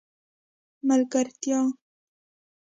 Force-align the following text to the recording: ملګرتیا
ملګرتیا 0.87 1.59